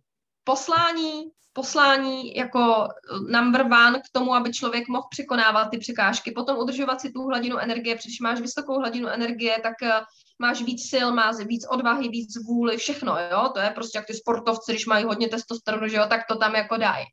[0.45, 2.89] poslání, poslání jako
[3.29, 7.59] number one k tomu, aby člověk mohl překonávat ty překážky, potom udržovat si tu hladinu
[7.59, 10.05] energie, protože máš vysokou hladinu energie, tak uh,
[10.39, 14.15] máš víc sil, máš víc odvahy, víc vůli, všechno, jo, to je prostě jak ty
[14.15, 17.05] sportovci, když mají hodně testosteronu, že jo, tak to tam jako dají.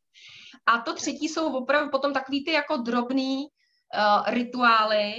[0.65, 5.13] A to třetí jsou opravdu potom takový ty jako drobný uh, rituály,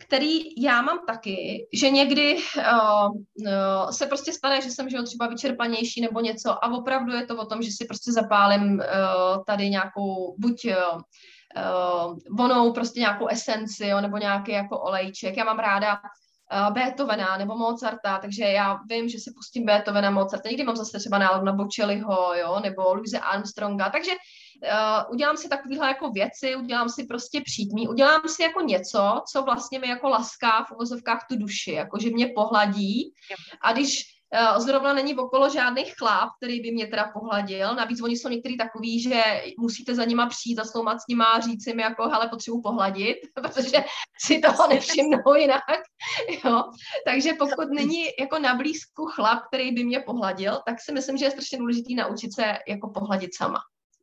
[0.00, 5.26] který já mám taky, že někdy uh, uh, se prostě stane, že jsem že třeba
[5.26, 9.70] vyčerpanější nebo něco a opravdu je to o tom, že si prostě zapálím uh, tady
[9.70, 15.36] nějakou buď uh, vonou prostě nějakou esenci jo, nebo nějaký jako olejček.
[15.36, 20.48] Já mám ráda uh, Beethovena nebo Mozarta, takže já vím, že si pustím Beethovena, Mozarta,
[20.48, 24.12] někdy mám zase třeba náladu na Bocelliho, jo, nebo Louise Armstronga, takže
[24.62, 29.42] uh, udělám si takovéhle jako věci, udělám si prostě přítmí, udělám si jako něco, co
[29.42, 33.14] vlastně mi jako laská v uvozovkách tu duši, jako že mě pohladí
[33.62, 34.04] a když
[34.52, 38.56] uh, zrovna není okolo žádných chláp, který by mě teda pohladil, navíc oni jsou některý
[38.56, 42.60] takový, že musíte za nima přijít, zasloumat s nima a říct jim jako, hele, potřebuji
[42.60, 43.84] pohladit, protože
[44.24, 45.62] si toho nevšimnou jinak,
[46.44, 46.64] jo.
[47.06, 51.24] Takže pokud není jako na blízku chlap, který by mě pohladil, tak si myslím, že
[51.24, 53.58] je strašně důležitý naučit se jako pohladit sama.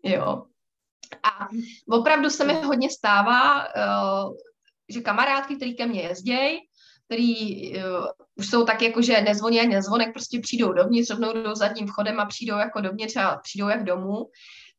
[0.07, 0.43] Jo.
[1.23, 1.47] A
[1.89, 4.33] opravdu se mi hodně stává, uh,
[4.89, 6.59] že kamarádky, který ke mně jezdějí,
[7.05, 7.83] který uh,
[8.35, 12.19] už jsou tak jako, že nezvoní ani nezvonek, prostě přijdou dovnitř, rovnou jdou zadním vchodem
[12.19, 14.25] a přijdou jako dovnitř a přijdou jak domů,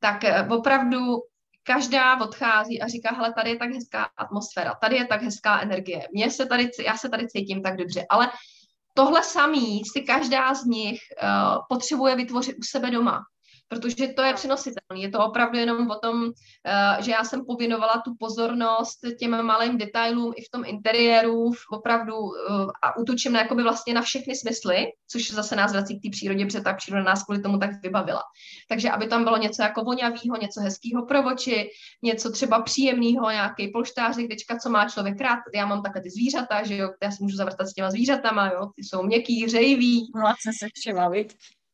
[0.01, 1.17] tak uh, opravdu
[1.63, 6.09] každá odchází a říká, hele, tady je tak hezká atmosféra, tady je tak hezká energie,
[6.13, 8.31] Mě se tady, já se tady cítím tak dobře, ale
[8.95, 13.21] tohle samý si každá z nich uh, potřebuje vytvořit u sebe doma
[13.69, 15.01] protože to je přenositelné.
[15.01, 16.33] Je to opravdu jenom o tom, uh,
[17.05, 22.33] že já jsem pověnovala tu pozornost těm malým detailům i v tom interiéru, opravdu uh,
[22.83, 26.47] a utočím na, jakoby vlastně na všechny smysly, což zase nás vrací k té přírodě,
[26.47, 28.23] protože ta příroda nás kvůli tomu tak vybavila.
[28.69, 31.71] Takže aby tam bylo něco jako vonavého, něco hezkého pro oči,
[32.03, 35.39] něco třeba příjemného, nějaký polštářek, dečka, co má člověk rád.
[35.55, 38.67] Já mám takhle ty zvířata, že jo, já si můžu zavrtat s těma zvířatama, jo,
[38.77, 40.11] ty jsou měkký, hřejivý.
[40.15, 41.09] Mladce se všema,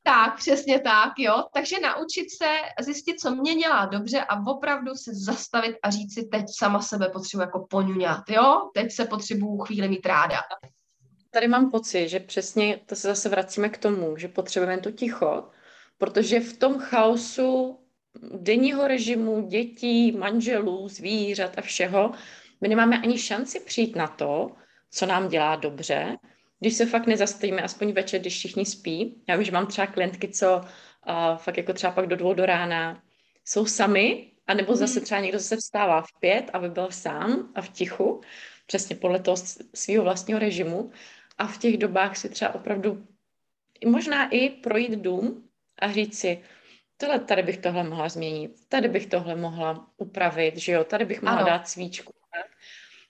[0.07, 1.45] tak, přesně tak, jo.
[1.55, 2.49] Takže naučit se
[2.81, 7.09] zjistit, co mě dělá dobře a opravdu se zastavit a říct si, teď sama sebe
[7.09, 8.71] potřebuji jako poňuňat, jo.
[8.75, 10.37] Teď se potřebuju chvíli mít ráda.
[11.31, 15.51] Tady mám pocit, že přesně to se zase vracíme k tomu, že potřebujeme to ticho,
[15.99, 17.79] protože v tom chaosu
[18.39, 22.13] denního režimu dětí, manželů, zvířat a všeho,
[22.61, 24.51] my nemáme ani šanci přijít na to,
[24.91, 26.17] co nám dělá dobře,
[26.65, 29.23] když se fakt nezastavíme, aspoň večer, když všichni spí.
[29.29, 32.47] Já vím, že mám třeba klientky, co uh, fakt jako třeba pak do dvou do
[32.47, 33.03] rána
[33.45, 35.05] jsou sami, anebo zase mhm.
[35.05, 38.21] třeba někdo se vstává v pět, aby byl sám a v tichu,
[38.67, 39.37] přesně podle toho
[39.75, 40.91] svého vlastního režimu.
[41.39, 43.07] A v těch dobách si třeba opravdu
[43.87, 45.49] možná i projít dům
[45.79, 46.43] a říct si,
[46.97, 51.23] tohle, tady bych tohle mohla změnit, tady bych tohle mohla upravit, že jo, tady bych
[51.23, 51.47] mohla ano.
[51.47, 52.13] dát svíčku.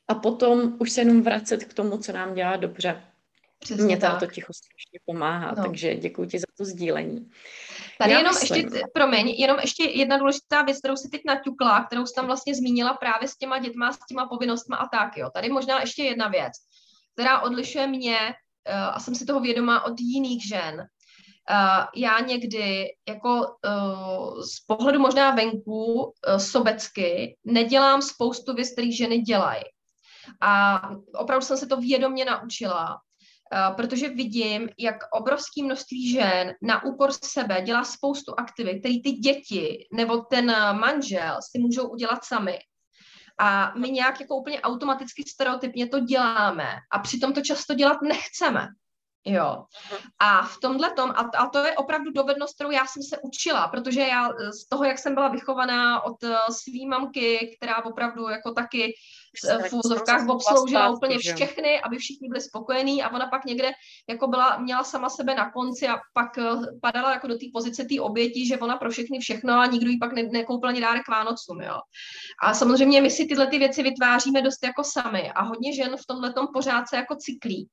[0.08, 3.13] A potom už se jenom vracet k tomu, co nám dělá dobře.
[3.64, 5.62] Přesně Mě to ticho strašně pomáhá, no.
[5.62, 7.30] takže děkuji ti za to sdílení.
[7.98, 8.64] Tady Já jenom myslím...
[8.64, 12.54] ještě, promiň, jenom ještě jedna důležitá věc, kterou si teď naťukla, kterou jsi tam vlastně
[12.54, 15.30] zmínila právě s těma dětma, s těma povinnostma a tak, jo.
[15.34, 16.52] Tady možná ještě jedna věc,
[17.12, 20.86] která odlišuje mě, uh, a jsem si toho vědomá od jiných žen,
[21.50, 28.92] Uh, já někdy jako uh, z pohledu možná venku uh, sobecky nedělám spoustu věcí, které
[28.92, 29.62] ženy dělají.
[30.40, 30.80] A
[31.14, 33.13] opravdu jsem se to vědomě naučila, Eh,
[33.76, 39.86] protože vidím, jak obrovské množství žen na úkor sebe dělá spoustu aktivit, které ty děti
[39.92, 42.58] nebo ten eh, manžel si můžou udělat sami.
[43.38, 48.68] A my nějak jako úplně automaticky stereotypně to děláme a přitom to často dělat nechceme.
[49.26, 49.64] Jo.
[50.18, 53.68] A v tomhle tom, a, a to je opravdu dovednost, kterou já jsem se učila,
[53.68, 58.52] protože já z toho, jak jsem byla vychovaná od uh, svý mamky, která opravdu jako
[58.52, 58.94] taky
[59.68, 63.72] v úzovkách obsloužila úplně všechny, aby všichni byli spokojení a ona pak někde
[64.08, 67.84] jako byla, měla sama sebe na konci a pak uh, padala jako do té pozice
[67.84, 71.08] té oběti, že ona pro všechny všechno a nikdo jí pak ne, nekoupil ani dárek
[71.08, 71.80] Vánocům, jo.
[72.42, 76.06] A samozřejmě my si tyhle ty věci vytváříme dost jako sami a hodně žen v
[76.06, 77.68] tomhle tom pořád se jako cyklí.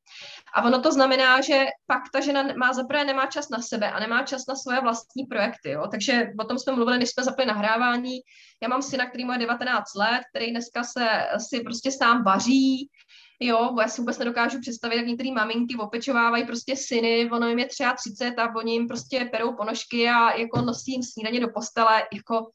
[0.56, 4.00] A ono to znamená, že pak ta žena má zaprvé nemá čas na sebe a
[4.00, 5.84] nemá čas na svoje vlastní projekty, jo.
[5.92, 8.20] Takže o tom jsme mluvili, než jsme zapli nahrávání.
[8.64, 11.08] Já mám syna, který má 19 let, který dneska se
[11.56, 12.90] si prostě sám vaří,
[13.44, 17.66] Jo, já si vůbec nedokážu představit, jak některé maminky opečovávají prostě syny, ono jim je
[17.66, 22.04] třeba 30 a oni jim prostě perou ponožky a jako nosí jim snídaně do postele,
[22.14, 22.48] jako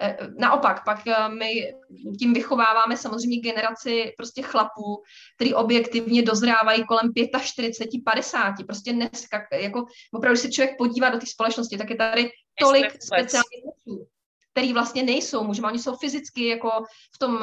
[0.00, 1.74] Eh, naopak, pak eh, my
[2.18, 5.02] tím vychováváme samozřejmě generaci prostě chlapů,
[5.36, 8.54] který objektivně dozrávají kolem 45, 50.
[8.66, 13.02] Prostě dneska, jako opravdu, když se člověk podívá do té společnosti, tak je tady tolik
[13.02, 14.06] speciálních mužů,
[14.52, 16.70] který vlastně nejsou muži, oni jsou fyzicky jako
[17.14, 17.38] v tom,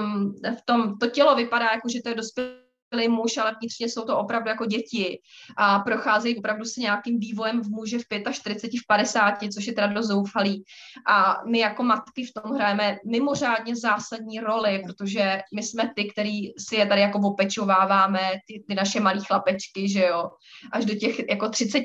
[0.57, 4.05] v tom, to tělo vypadá jako, že to je dospělý dospělý muž, ale vnitřně jsou
[4.05, 5.19] to opravdu jako děti
[5.57, 9.87] a procházejí opravdu se nějakým vývojem v muže v 45, v 50, což je teda
[9.87, 10.63] dost zoufalý.
[11.07, 16.51] A my jako matky v tom hrajeme mimořádně zásadní roli, protože my jsme ty, který
[16.57, 20.29] si je tady jako opečováváme, ty, ty naše malé chlapečky, že jo,
[20.71, 21.83] až do těch jako 30.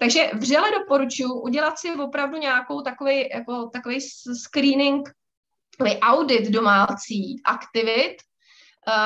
[0.00, 4.00] Takže vřele doporučuji udělat si opravdu nějakou takový, jako takový
[4.44, 5.08] screening,
[5.78, 8.16] takový audit domácí aktivit,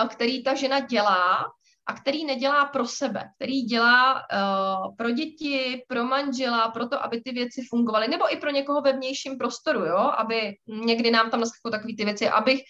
[0.09, 1.45] který ta žena dělá
[1.87, 7.21] a který nedělá pro sebe, který dělá uh, pro děti, pro manžela, pro to, aby
[7.21, 11.40] ty věci fungovaly, nebo i pro někoho ve vnějším prostoru, jo, aby někdy nám tam
[11.40, 12.61] naskakují takové ty věci, abych,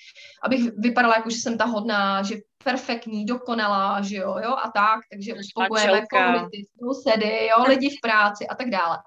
[0.43, 5.01] abych vypadala jako, že jsem ta hodná, že perfektní, dokonalá, že jo, jo, a tak,
[5.13, 8.99] takže uspokojeme komunity, sousedy, jo, lidi v práci a tak dále.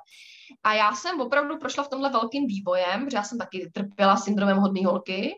[0.63, 4.57] A já jsem opravdu prošla v tomhle velkým vývojem, protože já jsem taky trpěla syndromem
[4.57, 5.35] hodné holky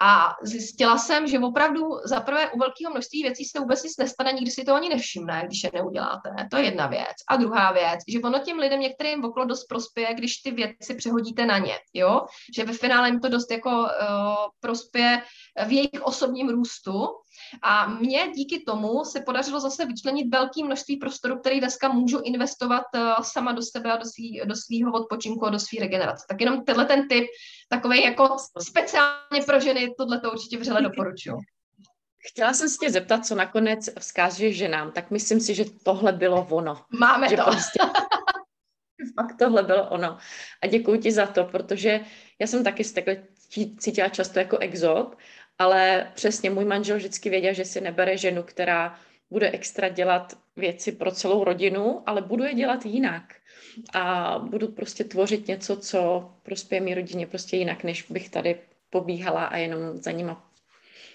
[0.00, 4.32] a zjistila jsem, že opravdu za prvé u velkého množství věcí se vůbec nic nestane,
[4.32, 6.30] nikdy si to ani nevšimne, když je neuděláte.
[6.50, 7.16] To je jedna věc.
[7.28, 11.46] A druhá věc, že ono těm lidem některým okolo dost prospěje, když ty věci přehodíte
[11.46, 12.20] na ně, jo?
[12.56, 13.86] Že ve finále jim to dost jako uh,
[14.60, 15.22] prospěje
[15.66, 17.06] v jejich osobním růstu,
[17.62, 22.84] a mně díky tomu se podařilo zase vyčlenit velké množství prostoru, který dneska můžu investovat
[22.94, 26.24] uh, sama do sebe a do, svý, do svého odpočinku a do své regenerace.
[26.28, 27.24] Tak jenom tenhle ten typ,
[27.68, 31.36] takový jako speciálně pro ženy, tohle to určitě vřele doporučuji.
[32.28, 36.46] Chtěla jsem se tě zeptat, co nakonec vzkážeš ženám, tak myslím si, že tohle bylo
[36.50, 36.84] ono.
[37.00, 37.42] Máme že to.
[37.42, 37.78] Prostě
[39.20, 40.18] fakt tohle bylo ono.
[40.62, 42.00] A děkuji ti za to, protože
[42.38, 43.22] já jsem taky takhle
[43.78, 45.16] cítila často jako exot,
[45.60, 48.98] ale přesně můj manžel vždycky věděl, že si nebere ženu, která
[49.30, 53.22] bude extra dělat věci pro celou rodinu, ale budu je dělat jinak.
[53.92, 59.44] A budu prostě tvořit něco, co prospěje mi rodině prostě jinak, než bych tady pobíhala
[59.44, 60.50] a jenom za nima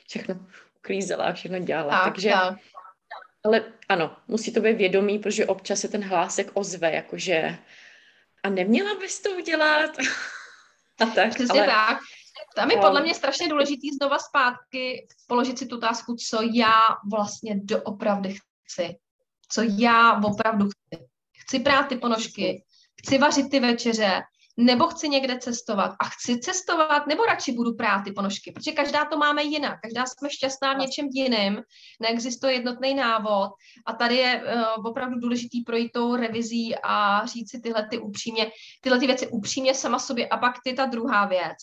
[0.08, 0.36] všechno
[0.78, 1.91] uklízela a všechno dělala.
[1.91, 2.60] Tak, Takže, tak.
[3.43, 7.58] ale ano, musí to být vědomí, protože občas se ten hlásek ozve, jakože
[8.43, 9.91] a neměla bys to udělat?
[11.02, 11.68] a tak, Přesně ale...
[11.68, 11.98] tak.
[12.56, 16.74] Tam je podle mě strašně důležitý znova zpátky položit si tu otázku, co já
[17.12, 18.96] vlastně doopravdy chci.
[19.50, 21.04] Co já opravdu chci.
[21.38, 22.64] Chci prát ty ponožky,
[23.02, 24.22] chci vařit ty večeře,
[24.58, 25.92] nebo chci někde cestovat.
[26.00, 30.06] A chci cestovat, nebo radši budu prát ty ponožky, protože každá to máme jinak, každá
[30.06, 31.62] jsme šťastná v něčem jiném,
[32.02, 33.52] neexistuje jednotný návod.
[33.86, 38.52] A tady je uh, opravdu důležitý projít tou revizí a říct si tyhle ty upřímně,
[38.82, 40.28] tyhle ty věci upřímně sama sobě.
[40.28, 41.58] A pak ty ta druhá věc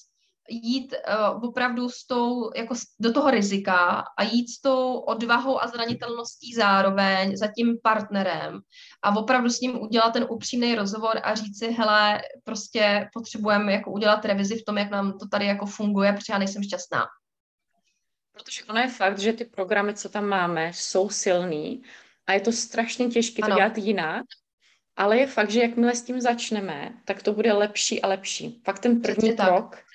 [0.49, 5.67] jít uh, opravdu s tou, jako do toho rizika a jít s tou odvahou a
[5.67, 8.61] zranitelností zároveň za tím partnerem
[9.03, 13.91] a opravdu s ním udělat ten upřímný rozhovor a říct si, hele, prostě potřebujeme jako
[13.91, 17.07] udělat revizi v tom, jak nám to tady jako funguje, protože já nejsem šťastná.
[18.33, 21.83] Protože ono je fakt, že ty programy, co tam máme, jsou silný
[22.27, 24.25] a je to strašně těžké to dělat jinak,
[24.97, 28.63] ale je fakt, že jakmile s tím začneme, tak to bude lepší a lepší.
[28.65, 29.92] Fakt ten první Přesně krok tak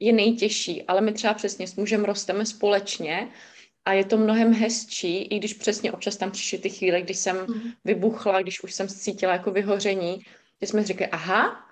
[0.00, 3.28] je nejtěžší, ale my třeba přesně s mužem rosteme společně
[3.84, 7.36] a je to mnohem hezčí, i když přesně občas tam přišly ty chvíle, kdy jsem
[7.36, 7.72] mm.
[7.84, 10.22] vybuchla, když už jsem cítila jako vyhoření,
[10.60, 11.66] že jsme řekli, aha,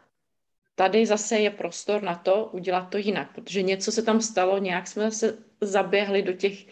[0.74, 4.89] tady zase je prostor na to udělat to jinak, protože něco se tam stalo, nějak
[4.89, 6.66] jsme se zaběhli do těch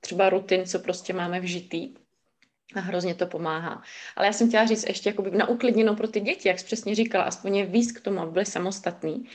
[0.00, 1.94] třeba rutin, co prostě máme vžitý.
[2.74, 3.82] A hrozně to pomáhá.
[4.16, 6.94] Ale já jsem chtěla říct ještě jakoby na uklidněnou pro ty děti, jak jsi přesně
[6.94, 9.28] říkala, aspoň je víc k tomu, aby byly samostatný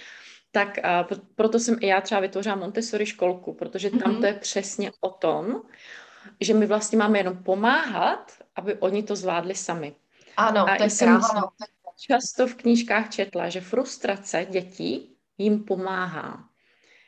[0.57, 4.19] tak a proto jsem i já třeba vytvořila Montessori školku, protože tam mm-hmm.
[4.19, 5.61] to je přesně o tom,
[6.41, 9.95] že my vlastně máme jenom pomáhat, aby oni to zvládli sami.
[10.37, 11.41] Ano, a to je krásné.
[12.07, 16.49] často v knížkách četla, že frustrace dětí jim pomáhá.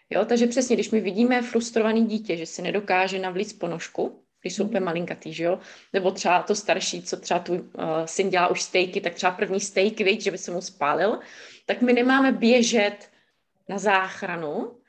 [0.10, 4.64] Jo, takže přesně, když my vidíme frustrovaný dítě, že si nedokáže navlít ponožku, když jsou
[4.64, 5.60] úplně malinkatý, že jo?
[5.94, 7.62] Nebo třeba to starší, co třeba tu uh,
[8.06, 11.20] syn dělá už stejky, tak třeba první stejky, víš, že by se mu spálil,
[11.66, 13.09] tak my nemáme běžet
[13.70, 14.80] na záchranu,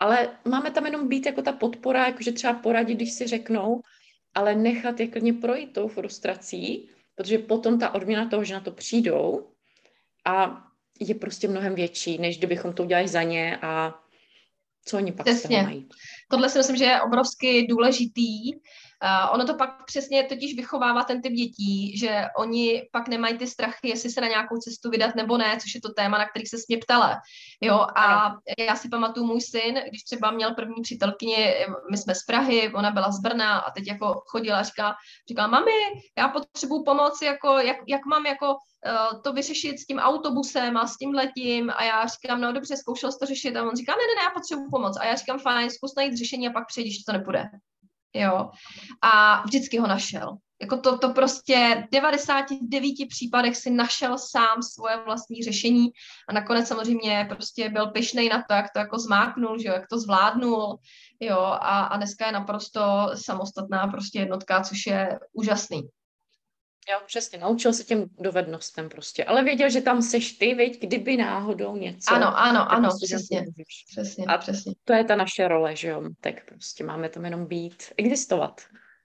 [0.00, 3.80] ale máme tam jenom být jako ta podpora, jakože třeba poradit, když si řeknou,
[4.34, 8.70] ale nechat je klidně projít tou frustrací, protože potom ta odměna toho, že na to
[8.70, 9.50] přijdou
[10.26, 10.64] a
[11.00, 13.94] je prostě mnohem větší, než kdybychom to udělali za ně a
[14.84, 15.62] co oni pak Přesně.
[15.62, 15.88] mají.
[16.30, 18.52] Tohle si myslím, že je obrovsky důležitý
[19.04, 23.46] Uh, ono to pak přesně totiž vychovává ten typ dětí, že oni pak nemají ty
[23.46, 26.46] strachy, jestli se na nějakou cestu vydat nebo ne, což je to téma, na který
[26.46, 27.16] se mě ptala.
[27.60, 31.54] Jo, a já si pamatuju můj syn, když třeba měl první přítelkyni,
[31.90, 34.94] my jsme z Prahy, ona byla z Brna a teď jako chodila a říkala,
[35.28, 35.72] říkala, mami,
[36.18, 40.86] já potřebuju pomoc, jako, jak, jak mám jako uh, to vyřešit s tím autobusem a
[40.86, 41.72] s tím letím?
[41.76, 43.56] A já říkám, no dobře, zkoušel jsi to řešit.
[43.56, 44.96] A on říká, ne, ne, ne, já potřebuju pomoc.
[45.00, 47.44] A já říkám, fajn, zkus najít řešení a pak přejdeš, to nepůjde
[48.14, 48.50] jo.
[49.02, 50.36] A vždycky ho našel.
[50.60, 55.88] Jako to, to prostě v 99 případech si našel sám svoje vlastní řešení
[56.28, 59.88] a nakonec samozřejmě prostě byl pyšnej na to, jak to jako zmáknul, že jo, jak
[59.88, 60.78] to zvládnul,
[61.20, 65.82] jo, a, a dneska je naprosto samostatná prostě jednotka, což je úžasný.
[66.88, 71.16] Jo, přesně, naučil se těm dovednostem prostě, ale věděl, že tam seš ty, veď, kdyby
[71.16, 72.14] náhodou něco.
[72.14, 73.44] Ano, ano, ano, prostě přesně,
[73.90, 74.72] přesně, a přesně.
[74.84, 78.60] to je ta naše role, že jo, tak prostě máme tam jenom být, existovat,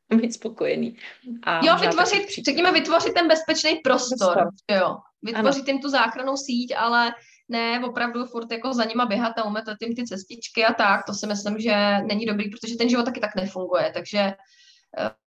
[0.19, 0.97] být spokojený.
[1.43, 4.49] A jo, vytvořit, řekněme, vytvořit ten bezpečný prostor, prostor.
[4.71, 7.13] jo, vytvořit jim tu záchranou síť, ale
[7.49, 11.13] ne opravdu furt jako za nima běhat a umetat jim ty cestičky a tak, to
[11.13, 14.33] si myslím, že není dobrý, protože ten život taky tak nefunguje, takže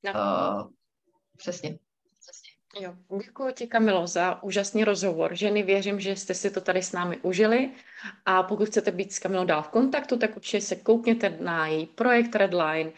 [0.05, 0.71] uh, uh,
[1.37, 1.79] přesně.
[2.81, 5.37] Jo, děkuji ti, Kamilo, za úžasný rozhovor.
[5.37, 7.71] Ženy, věřím, že jste si to tady s námi užili
[8.27, 11.87] a pokud chcete být s Kamilou dál v kontaktu, tak určitě se koukněte na její
[11.87, 12.91] projekt Redline.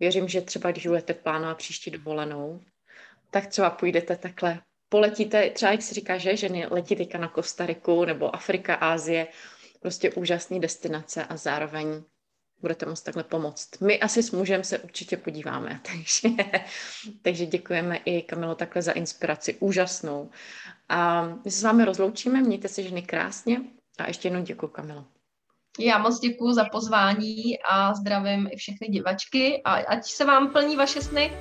[0.00, 2.60] Věřím, že třeba když budete plánovat příští dovolenou,
[3.30, 8.04] tak třeba půjdete takhle, poletíte, třeba jak si říká, že ženy letí teďka na Kostariku
[8.04, 9.26] nebo Afrika, Ázie,
[9.80, 12.02] prostě úžasné destinace a zároveň
[12.62, 13.80] budete moct takhle pomoct.
[13.80, 16.44] My asi s mužem se určitě podíváme, takže,
[17.22, 20.30] takže děkujeme i Kamilo takhle za inspiraci, úžasnou.
[20.88, 23.60] A my se s vámi rozloučíme, mějte se ženy krásně
[23.98, 25.04] a ještě jednou děkuji Kamilo.
[25.78, 30.76] Já moc děkuji za pozvání a zdravím i všechny divačky a ať se vám plní
[30.76, 31.32] vaše sny.